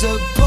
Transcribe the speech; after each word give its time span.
disappear 0.00 0.39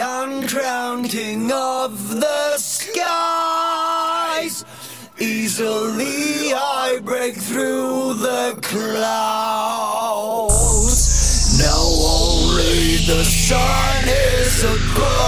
young 0.00 0.46
crown 0.46 1.04
king 1.04 1.52
of 1.52 1.92
the 2.20 2.56
skies. 2.56 2.94
Easily 5.18 6.54
I 6.54 7.00
break 7.04 7.34
through 7.36 8.14
the 8.14 8.58
clouds. 8.62 8.88
Now 11.58 11.84
only 12.16 12.96
the 13.12 13.24
sun 13.24 14.08
is 14.08 14.64
above. 14.64 15.19